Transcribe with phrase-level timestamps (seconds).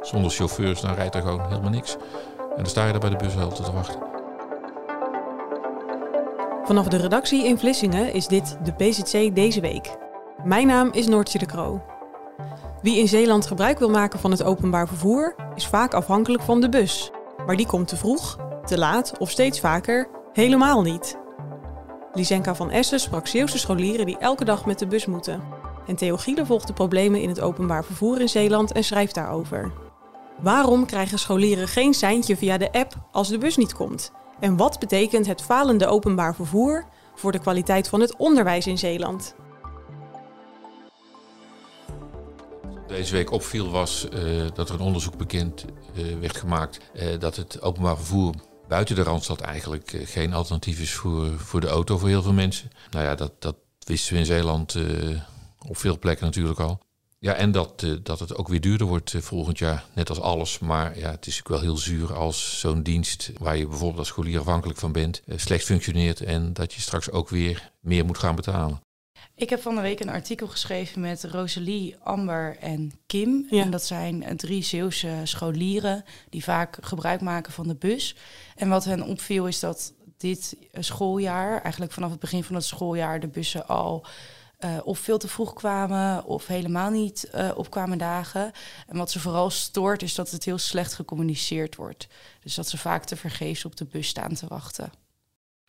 [0.00, 1.96] Zonder chauffeurs dan rijdt er gewoon helemaal niks.
[2.38, 4.00] En dan sta je er bij de bushalte te wachten.
[6.64, 9.96] Vanaf de redactie in Vlissingen is dit de PZC deze week.
[10.44, 11.82] Mijn naam is Noortje de Kroo.
[12.82, 16.68] Wie in Zeeland gebruik wil maken van het openbaar vervoer is vaak afhankelijk van de
[16.68, 17.10] bus.
[17.46, 21.18] Maar die komt te vroeg, te laat of steeds vaker helemaal niet.
[22.12, 25.42] Lisenka van Essen sprak Zeeuwse scholieren die elke dag met de bus moeten.
[25.86, 29.72] En Theo Gielen volgt de problemen in het openbaar vervoer in Zeeland en schrijft daarover.
[30.40, 34.12] Waarom krijgen scholieren geen seintje via de app als de bus niet komt?
[34.40, 39.34] En wat betekent het falende openbaar vervoer voor de kwaliteit van het onderwijs in Zeeland?
[42.86, 45.64] Deze week opviel was uh, dat er een onderzoek bekend
[45.94, 48.34] uh, werd gemaakt uh, dat het openbaar vervoer
[48.68, 52.70] buiten de Randstad eigenlijk geen alternatief is voor, voor de auto voor heel veel mensen.
[52.90, 54.76] Nou ja, dat, dat wisten we in Zeeland
[55.66, 56.80] op veel plekken natuurlijk al.
[57.20, 60.20] Ja, en dat, uh, dat het ook weer duurder wordt uh, volgend jaar, net als
[60.20, 60.58] alles.
[60.58, 64.08] Maar ja, het is natuurlijk wel heel zuur als zo'n dienst, waar je bijvoorbeeld als
[64.08, 68.18] scholier afhankelijk van bent, uh, slecht functioneert en dat je straks ook weer meer moet
[68.18, 68.80] gaan betalen.
[69.34, 73.46] Ik heb van de week een artikel geschreven met Rosalie, Amber en Kim.
[73.50, 73.62] Ja.
[73.62, 78.16] En dat zijn drie Zeeuwse scholieren die vaak gebruik maken van de bus.
[78.56, 83.20] En wat hen opviel is dat dit schooljaar, eigenlijk vanaf het begin van het schooljaar,
[83.20, 84.06] de bussen al
[84.64, 88.52] uh, of veel te vroeg kwamen of helemaal niet uh, op kwamen dagen.
[88.86, 92.06] En wat ze vooral stoort is dat het heel slecht gecommuniceerd wordt.
[92.42, 94.92] Dus dat ze vaak te vergeefs op de bus staan te wachten.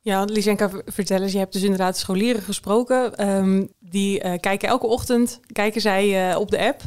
[0.02, 3.28] Ja, Lisenka, vertel eens, je hebt dus inderdaad scholieren gesproken.
[3.30, 6.82] Um, die uh, kijken elke ochtend, kijken zij op de app.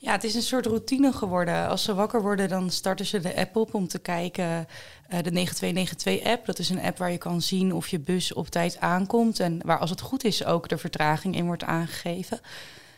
[0.00, 1.68] Ja, het is een soort routine geworden.
[1.68, 4.66] Als ze wakker worden, dan starten ze de app op om te kijken.
[5.12, 8.48] Uh, de 9292-app, dat is een app waar je kan zien of je bus op
[8.48, 9.40] tijd aankomt.
[9.40, 12.40] En waar als het goed is ook de vertraging in wordt aangegeven.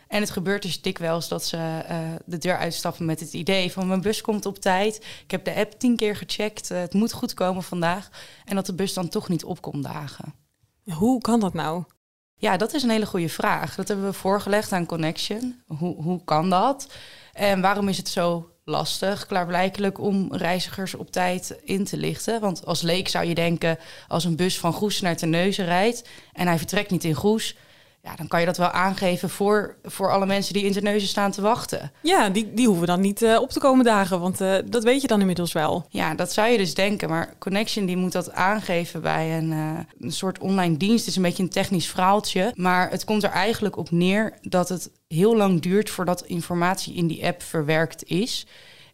[0.09, 3.89] En het gebeurt dus dikwijls dat ze uh, de deur uitstappen met het idee van
[3.89, 4.97] mijn bus komt op tijd.
[5.25, 8.09] Ik heb de app tien keer gecheckt, uh, het moet goed komen vandaag.
[8.45, 10.35] En dat de bus dan toch niet opkomt dagen.
[10.85, 11.85] Hoe kan dat nou?
[12.41, 13.75] Ja, dat is een hele goede vraag.
[13.75, 15.63] Dat hebben we voorgelegd aan Connection.
[15.67, 16.93] Hoe, hoe kan dat?
[17.33, 22.41] En waarom is het zo lastig, klaarblijkelijk, om reizigers op tijd in te lichten?
[22.41, 23.79] Want als leek zou je denken,
[24.09, 27.57] als een bus van Goes naar Terneuzen rijdt en hij vertrekt niet in Goes,
[28.03, 31.31] ja, dan kan je dat wel aangeven voor, voor alle mensen die in Terneuzen staan
[31.31, 31.93] te wachten.
[32.03, 35.01] Ja, die, die hoeven dan niet uh, op te komen dagen, want uh, dat weet
[35.01, 35.87] je dan inmiddels wel.
[35.89, 37.09] Ja, dat zou je dus denken.
[37.09, 40.99] Maar Connection die moet dat aangeven bij een, uh, een soort online dienst.
[40.99, 42.53] Het is een beetje een technisch verhaaltje.
[42.55, 47.07] Maar het komt er eigenlijk op neer dat het heel lang duurt voordat informatie in
[47.07, 48.47] die app verwerkt is.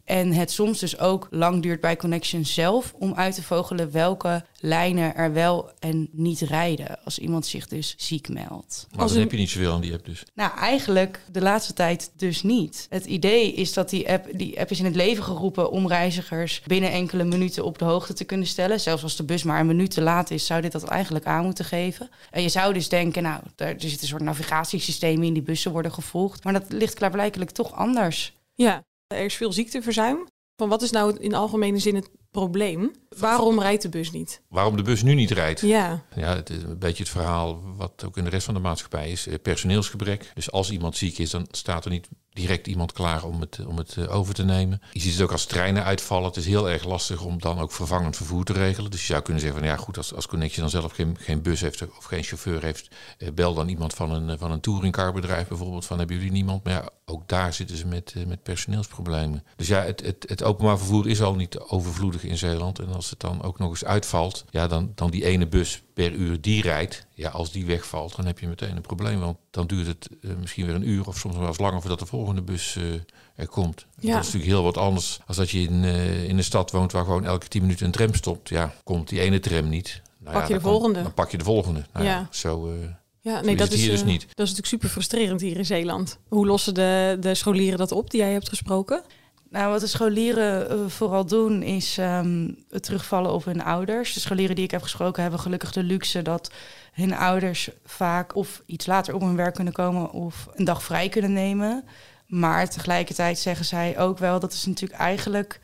[0.07, 4.45] En het soms dus ook lang duurt bij Connection zelf om uit te vogelen welke
[4.59, 7.03] lijnen er wel en niet rijden.
[7.03, 8.87] Als iemand zich dus ziek meldt.
[8.95, 10.23] Maar dan heb je niet zoveel aan die app dus.
[10.33, 12.87] Nou, eigenlijk de laatste tijd dus niet.
[12.89, 16.61] Het idee is dat die app, die app is in het leven geroepen om reizigers
[16.65, 18.79] binnen enkele minuten op de hoogte te kunnen stellen.
[18.79, 21.43] Zelfs als de bus maar een minuut te laat is, zou dit dat eigenlijk aan
[21.43, 22.09] moeten geven.
[22.31, 25.91] En je zou dus denken, nou, er zit een soort navigatiesysteem in, die bussen worden
[25.91, 26.43] gevolgd.
[26.43, 28.35] Maar dat ligt klaarblijkelijk toch anders.
[28.53, 30.27] Ja, er is veel ziekteverzuim.
[30.55, 32.91] Van wat is nou in algemene zin het probleem?
[33.19, 34.41] Waarom rijdt de bus niet?
[34.49, 35.61] Waarom de bus nu niet rijdt?
[35.61, 36.03] Ja.
[36.15, 39.11] Ja, het is een beetje het verhaal wat ook in de rest van de maatschappij
[39.11, 39.27] is.
[39.41, 40.31] Personeelsgebrek.
[40.33, 42.07] Dus als iemand ziek is, dan staat er niet
[42.37, 44.81] direct iemand klaar om het, om het eh, over te nemen.
[44.91, 46.27] Je ziet het ook als treinen uitvallen.
[46.27, 48.91] Het is heel erg lastig om dan ook vervangend vervoer te regelen.
[48.91, 51.41] Dus je zou kunnen zeggen van ja goed, als, als Connection dan zelf geen, geen
[51.41, 55.47] bus heeft of geen chauffeur heeft, eh, bel dan iemand van een, van een touringcarbedrijf
[55.47, 56.63] bijvoorbeeld van hebben jullie niemand.
[56.63, 59.43] Maar ja, ook daar zitten ze met, eh, met personeelsproblemen.
[59.55, 62.79] Dus ja, het, het, het openbaar vervoer is al niet overvloedig in Zeeland.
[62.79, 66.11] En als het dan ook nog eens uitvalt, ja, dan, dan die ene bus per
[66.11, 69.19] uur die rijdt, ja, als die wegvalt, dan heb je meteen een probleem.
[69.19, 71.99] Want dan duurt het uh, misschien weer een uur of soms wel eens langer voordat
[71.99, 72.93] de volgende bus uh,
[73.35, 73.85] er komt.
[73.99, 74.13] Ja.
[74.13, 76.91] Dat is natuurlijk heel wat anders als dat je in, uh, in een stad woont
[76.91, 78.49] waar gewoon elke tien minuten een tram stopt.
[78.49, 80.01] Ja, komt die ene tram niet.
[80.17, 80.93] Nou pak ja, je de volgende.
[80.93, 81.85] Komt, dan pak je de volgende.
[81.93, 82.11] Nou ja.
[82.11, 82.73] ja zo...
[83.21, 84.21] Ja, nee, dat is, hier dus niet.
[84.21, 86.19] dat is natuurlijk super frustrerend hier in Zeeland.
[86.27, 89.03] Hoe lossen de, de scholieren dat op die jij hebt gesproken?
[89.49, 94.13] Nou, wat de scholieren uh, vooral doen is um, het terugvallen op hun ouders.
[94.13, 96.51] De scholieren die ik heb gesproken hebben gelukkig de luxe dat
[96.93, 101.09] hun ouders vaak of iets later op hun werk kunnen komen of een dag vrij
[101.09, 101.83] kunnen nemen.
[102.25, 105.59] Maar tegelijkertijd zeggen zij ook wel dat is natuurlijk eigenlijk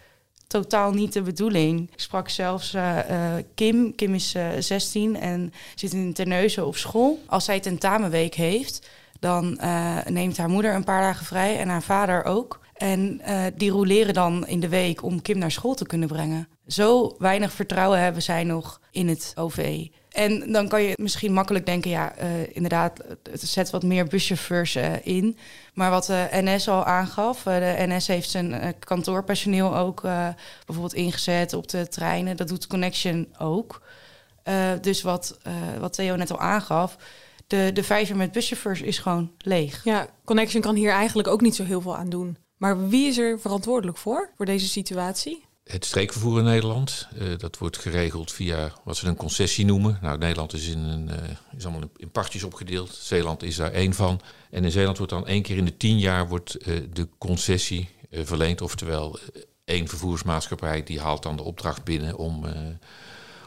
[0.48, 1.92] totaal niet de bedoeling.
[1.92, 2.98] Ik sprak zelfs uh,
[3.56, 3.96] Kim.
[3.96, 7.24] Kim is 16 en zit in Terneuzen op school.
[7.26, 8.90] Als zij tentamenweek heeft,
[9.20, 9.60] dan
[10.06, 12.62] neemt haar moeder een paar dagen vrij en haar vader ook.
[12.84, 13.22] En
[13.56, 16.48] die roleren dan in de week om Kim naar school te kunnen brengen.
[16.68, 19.88] Zo weinig vertrouwen hebben zij nog in het OV.
[20.10, 24.76] En dan kan je misschien makkelijk denken, ja, uh, inderdaad, het zet wat meer buschauffeurs
[24.76, 25.38] uh, in.
[25.74, 30.02] Maar wat de NS al aangaf, de NS heeft zijn kantoorpersoneel ook
[30.66, 32.38] bijvoorbeeld ingezet op de treinen.
[32.38, 33.82] Dat doet Connection ook.
[34.82, 35.38] dus wat,
[35.80, 36.98] wat Theo net al aangaf,
[37.48, 39.84] de, de vijver met buschauffeurs is gewoon leeg.
[39.84, 42.38] Ja, Connection kan hier eigenlijk ook niet zo heel veel aan doen.
[42.64, 45.46] Maar wie is er verantwoordelijk voor, voor deze situatie?
[45.64, 47.08] het streekvervoer in Nederland.
[47.22, 49.98] Uh, dat wordt geregeld via wat ze een concessie noemen.
[50.02, 51.16] Nou, Nederland is, in een, uh,
[51.58, 52.90] is allemaal in partjes opgedeeld.
[52.94, 54.22] Zeeland is daar één van.
[54.50, 57.90] En in Zeeland wordt dan één keer in de tien jaar wordt, uh, de concessie
[58.12, 58.62] verleend.
[58.62, 59.20] Oftewel,
[59.66, 62.46] één vervoersmaatschappij die haalt dan de opdracht binnen om,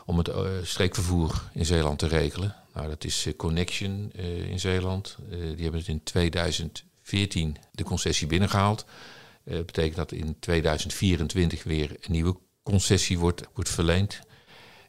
[0.06, 0.30] om het
[0.62, 2.54] streekvervoer in Zeeland te regelen.
[2.74, 4.12] Nou, dat is Connection
[4.50, 5.16] in Zeeland.
[5.28, 6.02] die hebben het in
[7.06, 8.84] 2014 de concessie binnengehaald.
[9.44, 14.20] Dat uh, betekent dat in 2024 weer een nieuwe concessie wordt, wordt verleend.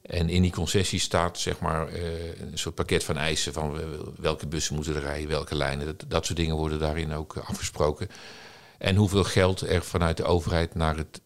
[0.02, 3.80] En in die concessie staat zeg maar uh, een soort pakket van eisen van
[4.18, 5.86] welke bussen moeten er rijden, welke lijnen.
[5.86, 8.08] Dat, dat soort dingen worden daarin ook afgesproken.
[8.78, 11.22] En hoeveel geld er vanuit de overheid naar het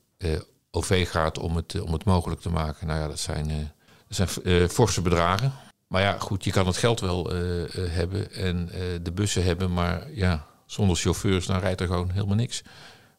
[0.72, 2.88] OV gaat om het, om het mogelijk te maken.
[2.88, 3.74] Nou ja, dat zijn,
[4.08, 5.54] dat zijn forse bedragen.
[5.88, 7.30] Maar ja, goed, je kan het geld wel
[7.90, 8.70] hebben en
[9.04, 12.62] de bussen hebben, maar ja, zonder chauffeurs dan rijdt er gewoon helemaal niks.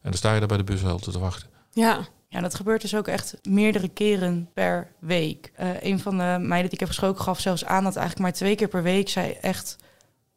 [0.01, 1.49] En dan sta je daar bij de bushalte te wachten.
[1.71, 2.07] Ja.
[2.27, 5.51] Ja, dat gebeurt dus ook echt meerdere keren per week.
[5.59, 8.37] Uh, een van de meiden die ik heb gesproken gaf zelfs aan dat eigenlijk maar
[8.37, 9.77] twee keer per week zij echt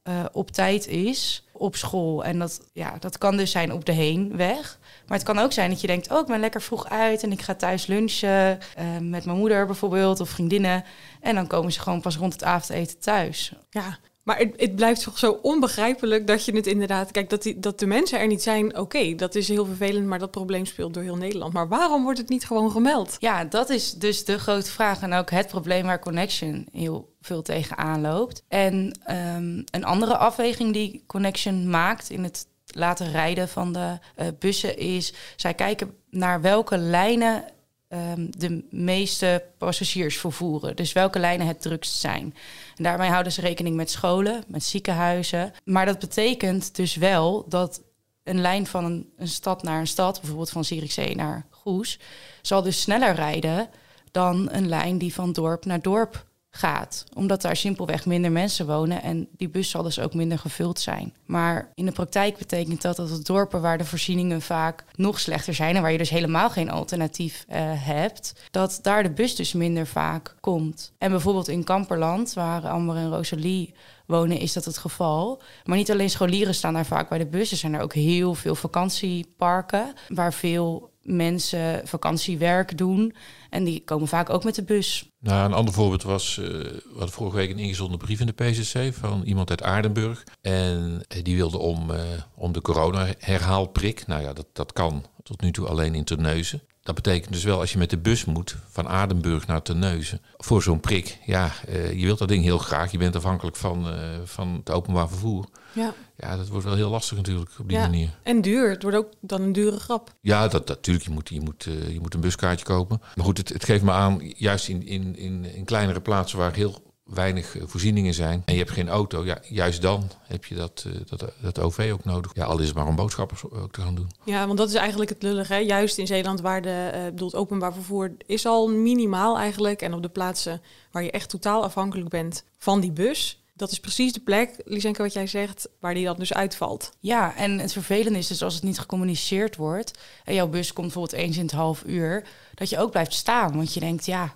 [0.08, 2.24] uh, op tijd is op school.
[2.24, 4.78] En dat, ja, dat kan dus zijn op de heenweg.
[5.06, 7.32] Maar het kan ook zijn dat je denkt, oh, ik ben lekker vroeg uit en
[7.32, 10.84] ik ga thuis lunchen uh, met mijn moeder bijvoorbeeld of vriendinnen.
[11.20, 13.52] En dan komen ze gewoon pas rond het avondeten thuis.
[13.70, 17.10] Ja, maar het, het, blijft toch zo onbegrijpelijk dat je het inderdaad.
[17.10, 20.18] Kijk, dat, die, dat de mensen er niet zijn, oké, dat is heel vervelend, maar
[20.18, 21.52] dat probleem speelt door heel Nederland.
[21.52, 23.16] Maar waarom wordt het niet gewoon gemeld?
[23.18, 25.02] Ja, dat is dus de grote vraag.
[25.02, 28.44] En ook het probleem waar Connection heel veel tegenaan loopt.
[28.48, 34.26] En um, een andere afweging die Connection maakt in het laten rijden van de uh,
[34.38, 37.44] bussen is: zij kijken naar welke lijnen
[37.88, 40.76] um, de meeste passagiers vervoeren.
[40.76, 42.34] Dus welke lijnen het drukst zijn.
[42.76, 45.52] En daarmee houden ze rekening met scholen, met ziekenhuizen.
[45.64, 47.82] Maar dat betekent dus wel dat
[48.22, 51.98] een lijn van een, een stad naar een stad, bijvoorbeeld van Zierikzee naar Goes,
[52.42, 53.68] zal dus sneller rijden
[54.10, 57.04] dan een lijn die van dorp naar dorp gaat.
[57.14, 61.14] Omdat daar simpelweg minder mensen wonen en die bus zal dus ook minder gevuld zijn.
[61.24, 65.54] Maar in de praktijk betekent dat dat het dorpen waar de voorzieningen vaak nog slechter
[65.54, 69.52] zijn en waar je dus helemaal geen alternatief uh, hebt, dat daar de bus dus
[69.52, 70.92] minder vaak komt.
[70.98, 73.74] En bijvoorbeeld in Kamperland, waar Amber en Rosalie
[74.06, 75.42] wonen, is dat het geval.
[75.64, 77.50] Maar niet alleen scholieren staan daar vaak bij de bus.
[77.50, 83.14] Er zijn er ook heel veel vakantieparken waar veel mensen vakantiewerk doen.
[83.50, 85.10] En die komen vaak ook met de bus.
[85.20, 88.32] Nou, een ander voorbeeld was, uh, we hadden vorige week een ingezonden brief in de
[88.32, 90.24] PCC van iemand uit Aardenburg.
[90.40, 92.00] En die wilde om, uh,
[92.34, 94.06] om de corona-herhaalprik.
[94.06, 96.62] Nou ja, dat, dat kan tot nu toe alleen in Terneuzen.
[96.86, 100.62] Dat betekent dus wel als je met de bus moet van Aardenburg naar Terneuzen voor
[100.62, 101.18] zo'n prik.
[101.24, 102.90] Ja, uh, je wilt dat ding heel graag.
[102.90, 103.86] Je bent afhankelijk van,
[104.24, 105.46] van het openbaar vervoer.
[105.72, 105.94] Ja.
[106.16, 108.10] ja, dat wordt wel heel lastig natuurlijk op die manier.
[108.22, 108.70] En duur.
[108.70, 110.12] Het wordt ook dan een dure grap.
[110.20, 111.06] Ja, dat, natuurlijk.
[111.06, 113.00] Je moet, je, moet, uh, je moet een buskaartje kopen.
[113.14, 116.54] Maar goed, het, het geeft me aan, juist in, in, in, in kleinere plaatsen waar
[116.54, 120.54] heel weinig eh, voorzieningen zijn en je hebt geen auto, ja, juist dan heb je
[120.54, 122.30] dat, uh, dat, dat OV ook nodig.
[122.34, 124.10] Ja, al is het maar om boodschappen ook te gaan doen.
[124.24, 125.52] Ja, want dat is eigenlijk het lullige.
[125.52, 125.58] Hè?
[125.58, 129.82] Juist in Zeeland, waar de uh, bedoeld openbaar vervoer is al minimaal eigenlijk.
[129.82, 133.80] En op de plaatsen waar je echt totaal afhankelijk bent van die bus, dat is
[133.80, 136.90] precies de plek, Lisenke, wat jij zegt, waar die dan dus uitvalt.
[137.00, 139.98] Ja, en het vervelende is dus als het niet gecommuniceerd wordt...
[140.24, 142.28] en jouw bus komt bijvoorbeeld eens in het half uur...
[142.54, 144.34] dat je ook blijft staan, want je denkt, ja...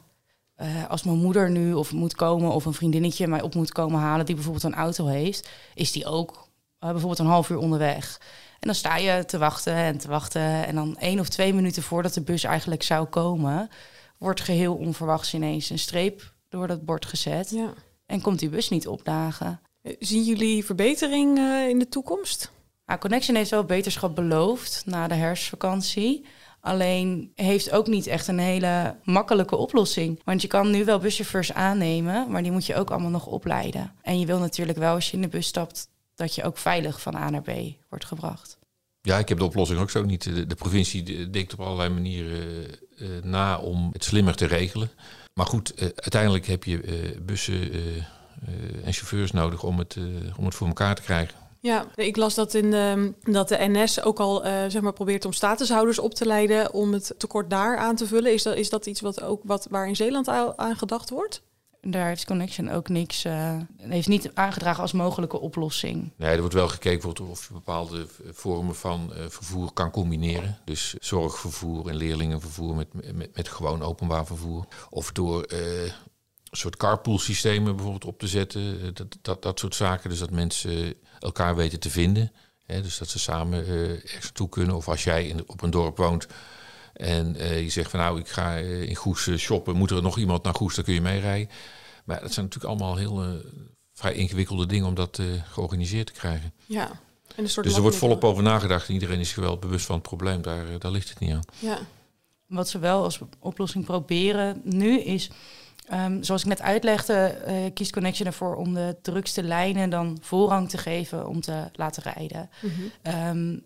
[0.63, 4.01] Uh, als mijn moeder nu of moet komen of een vriendinnetje mij op moet komen
[4.01, 4.27] halen...
[4.27, 8.21] die bijvoorbeeld een auto heeft, is die ook uh, bijvoorbeeld een half uur onderweg.
[8.53, 10.67] En dan sta je te wachten en te wachten...
[10.67, 13.71] en dan één of twee minuten voordat de bus eigenlijk zou komen...
[14.19, 17.51] wordt geheel onverwachts ineens een streep door dat bord gezet...
[17.51, 17.73] Ja.
[18.07, 19.61] En komt die bus niet opdagen.
[19.83, 22.53] Eh, zien jullie verbetering uh, in de toekomst?
[22.87, 26.27] Nou, Connection heeft wel beterschap beloofd na de herfstvakantie.
[26.61, 30.21] Alleen heeft ook niet echt een hele makkelijke oplossing.
[30.25, 33.93] Want je kan nu wel buschauffeurs aannemen, maar die moet je ook allemaal nog opleiden.
[34.03, 37.01] En je wil natuurlijk wel als je in de bus stapt dat je ook veilig
[37.01, 37.51] van A naar B
[37.89, 38.59] wordt gebracht.
[39.03, 40.49] Ja, ik heb de oplossing ook zo niet.
[40.49, 42.67] De, provincie denkt op allerlei manieren
[42.99, 44.91] uh, na om het slimmer te regelen.
[45.35, 47.73] Maar goed, uh, uiteindelijk heb je bussen
[48.85, 49.97] en chauffeurs nodig om het,
[50.37, 51.40] om het voor elkaar te krijgen.
[51.61, 55.33] Ja, ik las dat, in de, dat de NS ook al zeg maar probeert om
[55.33, 58.33] statushouders op te leiden om het tekort daar aan te vullen.
[58.33, 61.43] Is dat, is dat iets wat ook wat, waar in Zeeland aan gedacht wordt?
[61.83, 66.11] Daar heeft Connection ook niks, uh, heeft niet aangedragen als mogelijke oplossing.
[66.17, 70.59] Nee, er wordt wel gekeken of je bepaalde vormen van uh, vervoer kan combineren.
[70.65, 74.65] Dus zorgvervoer en leerlingenvervoer met, met, met gewoon openbaar vervoer.
[74.91, 75.93] Of door uh, een
[76.51, 78.95] soort carpool systemen bijvoorbeeld op te zetten.
[78.95, 80.11] Dat, dat, dat soort zaken.
[80.11, 82.33] Dus dat mensen elkaar weten te vinden.
[82.67, 84.77] Hè, dus dat ze samen ergens naartoe kunnen.
[84.77, 86.27] Of als jij in, op een dorp woont
[86.93, 90.43] en uh, je zegt van nou, ik ga in Goes shoppen, moet er nog iemand
[90.43, 91.49] naar Goes, dan kun je meerijden.
[92.05, 93.31] Maar dat zijn natuurlijk allemaal heel uh,
[93.93, 96.53] vrij ingewikkelde dingen om dat uh, georganiseerd te krijgen.
[96.67, 96.91] Ja.
[97.37, 99.95] En een soort dus er wordt volop over nagedacht en iedereen is wel bewust van
[99.95, 100.43] het probleem.
[100.43, 101.45] Daar, daar ligt het niet aan.
[101.59, 101.79] Ja.
[102.47, 105.31] Wat ze wel als oplossing proberen nu is,
[105.93, 110.69] um, zoals ik net uitlegde, uh, kiest Connection ervoor om de drukste lijnen dan voorrang
[110.69, 112.51] te geven om te laten rijden.
[112.61, 113.29] Mm -hmm.
[113.29, 113.63] um,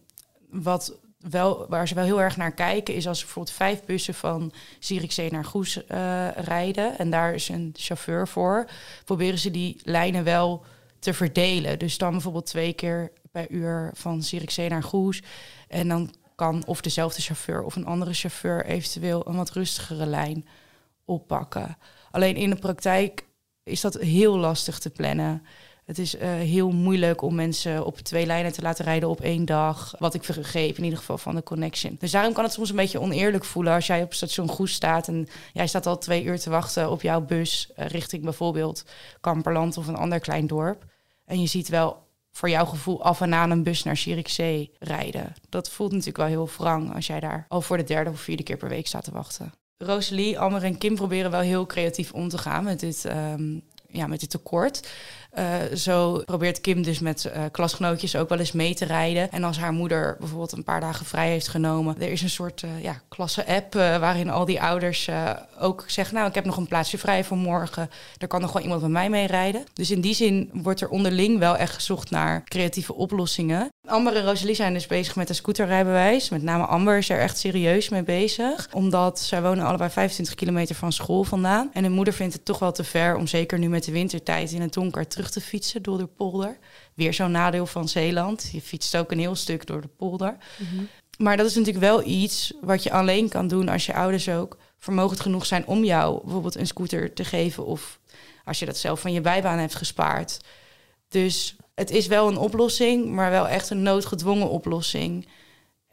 [0.63, 0.95] wat
[1.31, 5.31] wel, waar ze wel heel erg naar kijken, is als bijvoorbeeld vijf bussen van Zierikzee
[5.31, 6.99] naar Goes uh, rijden.
[6.99, 8.69] En daar is een chauffeur voor.
[9.05, 10.65] Proberen ze die lijnen wel
[10.99, 11.79] te verdelen.
[11.79, 15.23] Dus dan bijvoorbeeld twee keer per uur van Zierikzee naar Goes.
[15.69, 20.47] En dan kan of dezelfde chauffeur of een andere chauffeur eventueel een wat rustigere lijn
[21.05, 21.77] oppakken.
[22.15, 23.27] Alleen in de praktijk
[23.63, 25.43] is dat heel lastig te plannen.
[25.85, 29.45] Het is uh, heel moeilijk om mensen op twee lijnen te laten rijden op één
[29.45, 29.95] dag.
[29.99, 31.97] Wat ik vergeef, in ieder geval van de connection.
[31.99, 35.09] Dus daarom kan het soms een beetje oneerlijk voelen als jij op station Goes staat
[35.09, 38.85] en jij staat al twee uur te wachten op jouw bus uh, richting bijvoorbeeld
[39.21, 40.85] Kamperland of een ander klein dorp.
[41.25, 45.35] En je ziet wel voor jouw gevoel af en aan een bus naar Zierikzee rijden.
[45.49, 48.43] Dat voelt natuurlijk wel heel wrang als jij daar al voor de derde of vierde
[48.43, 49.53] keer per week staat te wachten.
[49.85, 54.07] Rosalie, Amber en Kim proberen wel heel creatief om te gaan met dit, um, ja,
[54.07, 54.89] met dit tekort.
[55.39, 59.31] Uh, zo probeert Kim dus met uh, klasgenootjes ook wel eens mee te rijden.
[59.31, 62.63] En als haar moeder bijvoorbeeld een paar dagen vrij heeft genomen, er is een soort
[62.63, 65.09] uh, ja, klasse-app waarin al die ouders
[65.59, 67.91] ook zeggen: Nou, ik heb nog een plaatsje vrij voor morgen.
[68.19, 69.65] Er kan nog wel iemand met mij mee rijden.
[69.73, 73.69] Dus in die zin wordt er onderling wel echt gezocht naar creatieve oplossingen.
[73.87, 76.29] Amber en Rosalie zijn dus bezig met een scooterrijbewijs.
[76.29, 78.69] Met name Amber is er echt serieus mee bezig.
[78.73, 81.71] Omdat zij wonen allebei 25 kilometer van school vandaan.
[81.73, 84.53] En hun moeder vindt het toch wel te ver om zeker nu met de wintertijd
[84.53, 86.59] in het donker terug te fietsen door de polder.
[86.95, 88.49] Weer zo'n nadeel van Zeeland.
[88.53, 90.37] Je fietst ook een heel stuk door de polder.
[90.59, 90.89] Mm-hmm.
[91.19, 94.57] Maar dat is natuurlijk wel iets wat je alleen kan doen als je ouders ook
[94.79, 97.67] vermogend genoeg zijn om jou bijvoorbeeld een scooter te geven.
[97.67, 98.01] Of
[98.45, 100.39] als je dat zelf van je bijbaan hebt gespaard.
[101.09, 105.29] Dus het is wel een oplossing, maar wel echt een noodgedwongen oplossing.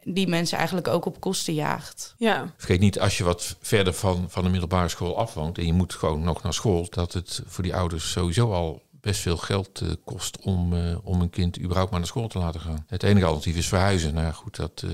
[0.04, 2.14] Die mensen eigenlijk ook op kosten jaagt.
[2.18, 2.54] Ja.
[2.58, 5.94] Vergeet niet, als je wat verder van, van de middelbare school afwoont en je moet
[5.94, 9.92] gewoon nog naar school, dat het voor die ouders sowieso al best veel geld uh,
[10.06, 12.86] kost om, uh, om een kind überhaupt maar naar school te laten gaan.
[12.88, 14.14] Het enige alternatief is verhuizen.
[14.14, 14.92] Nou goed, dat, uh,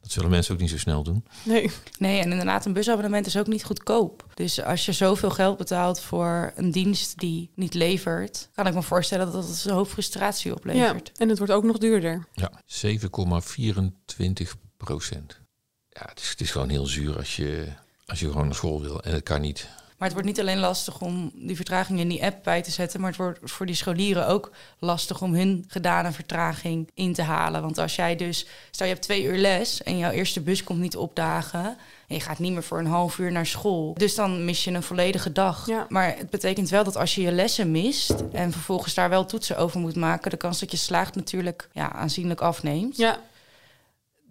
[0.00, 1.24] dat zullen mensen ook niet zo snel doen.
[1.44, 1.70] Nee.
[1.98, 4.26] Nee, en inderdaad, een busabonnement is ook niet goedkoop.
[4.34, 8.82] Dus als je zoveel geld betaalt voor een dienst die niet levert, kan ik me
[8.82, 11.08] voorstellen dat dat een hoop frustratie oplevert.
[11.08, 12.26] Ja, en het wordt ook nog duurder.
[12.32, 12.52] Ja,
[12.86, 15.40] 7,24 procent.
[15.88, 17.66] Ja, het is, het is gewoon heel zuur als je,
[18.06, 19.68] als je gewoon naar school wil en het kan niet.
[20.00, 23.00] Maar het wordt niet alleen lastig om die vertraging in die app bij te zetten,
[23.00, 27.62] maar het wordt voor die scholieren ook lastig om hun gedane vertraging in te halen.
[27.62, 30.78] Want als jij dus, stel je hebt twee uur les en jouw eerste bus komt
[30.78, 31.64] niet opdagen.
[32.06, 33.94] En je gaat niet meer voor een half uur naar school.
[33.94, 35.66] Dus dan mis je een volledige dag.
[35.66, 35.86] Ja.
[35.88, 39.58] Maar het betekent wel dat als je je lessen mist en vervolgens daar wel toetsen
[39.58, 42.96] over moet maken, de kans dat je slaagt natuurlijk ja, aanzienlijk afneemt.
[42.96, 43.20] Ja.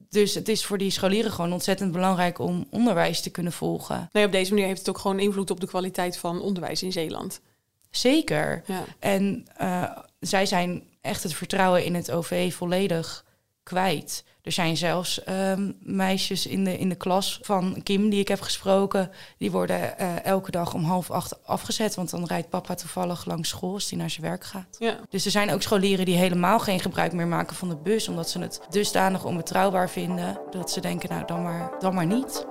[0.10, 4.10] Dus het is voor die scholieren gewoon ontzettend belangrijk om onderwijs te kunnen volgen.
[4.12, 6.92] Nee, op deze manier heeft het ook gewoon invloed op de kwaliteit van onderwijs in
[6.92, 7.42] Zeeland.
[7.90, 8.64] Zeker.
[8.66, 8.84] Ja.
[9.00, 13.26] En uh, zij zijn echt het vertrouwen in het OV volledig
[13.64, 14.24] kwijt.
[14.50, 18.42] Er zijn zelfs um, meisjes in de, in de klas van Kim die ik heb
[18.42, 19.12] gesproken.
[19.38, 21.96] Die worden uh, elke dag om half acht afgezet.
[21.96, 24.76] Want dan rijdt papa toevallig langs school als hij naar zijn werk gaat.
[24.80, 24.96] Ja.
[25.10, 28.08] Dus er zijn ook scholieren die helemaal geen gebruik meer maken van de bus.
[28.08, 30.40] Omdat ze het dusdanig onbetrouwbaar vinden.
[30.50, 32.46] Dat ze denken, nou dan maar, dan maar niet.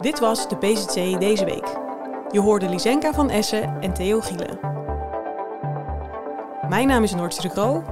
[0.00, 1.76] Dit was de PZC deze week.
[2.30, 4.58] Je hoorde Lisenka van Essen en Theo Gielen.
[6.68, 7.84] Mijn naam is Noortje de Kroo.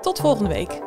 [0.00, 0.86] Tot volgende week.